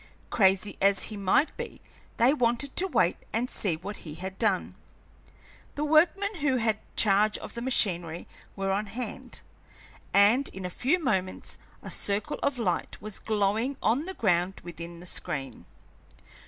Crazy 0.31 0.77
as 0.81 1.03
he 1.13 1.15
might 1.15 1.55
be, 1.57 1.79
they 2.17 2.33
wanted 2.33 2.75
to 2.75 2.87
wait 2.87 3.17
and 3.31 3.51
see 3.51 3.75
what 3.77 3.97
he 3.97 4.15
had 4.15 4.39
done. 4.39 4.73
The 5.75 5.83
workmen 5.83 6.37
who 6.37 6.57
had 6.57 6.79
charge 6.97 7.37
of 7.37 7.53
the 7.53 7.61
machinery 7.61 8.27
were 8.55 8.71
on 8.71 8.87
hand, 8.87 9.41
and 10.11 10.49
in 10.49 10.65
a 10.65 10.71
few 10.71 10.97
moments 10.97 11.59
a 11.83 11.91
circle 11.91 12.39
of 12.41 12.57
light 12.57 12.99
was 12.99 13.19
glowing 13.19 13.77
on 13.83 14.05
the 14.05 14.15
ground 14.15 14.61
within 14.63 15.01
the 15.01 15.05
screen. 15.05 15.67